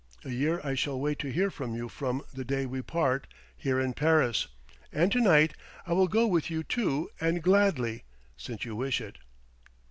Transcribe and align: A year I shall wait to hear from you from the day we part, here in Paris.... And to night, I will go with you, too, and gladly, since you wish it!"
A 0.25 0.31
year 0.31 0.59
I 0.63 0.73
shall 0.73 0.99
wait 0.99 1.19
to 1.19 1.31
hear 1.31 1.51
from 1.51 1.75
you 1.75 1.87
from 1.87 2.23
the 2.33 2.43
day 2.43 2.65
we 2.65 2.81
part, 2.81 3.27
here 3.55 3.79
in 3.79 3.93
Paris.... 3.93 4.47
And 4.91 5.11
to 5.11 5.21
night, 5.21 5.53
I 5.85 5.93
will 5.93 6.07
go 6.07 6.25
with 6.25 6.49
you, 6.49 6.63
too, 6.63 7.11
and 7.21 7.43
gladly, 7.43 8.05
since 8.35 8.65
you 8.65 8.75
wish 8.75 8.99
it!" 8.99 9.19